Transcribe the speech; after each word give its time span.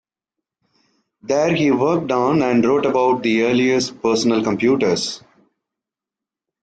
There 1.21 1.53
he 1.55 1.69
worked 1.69 2.11
on 2.11 2.41
and 2.41 2.65
wrote 2.65 2.87
about 2.87 3.21
the 3.21 3.43
earliest 3.43 4.01
personal 4.01 4.43
computers. 4.43 5.21